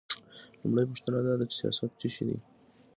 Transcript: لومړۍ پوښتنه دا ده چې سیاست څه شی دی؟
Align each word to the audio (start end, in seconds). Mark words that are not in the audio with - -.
لومړۍ 0.61 0.85
پوښتنه 0.91 1.19
دا 1.25 1.33
ده 1.39 1.45
چې 1.49 1.55
سیاست 1.61 1.89
څه 1.99 2.07
شی 2.13 2.23
دی؟ 2.27 2.37